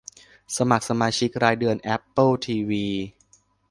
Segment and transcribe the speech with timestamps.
[0.55, 2.85] สมัครสมาชิกรายเดือนแอปเปิลทีวี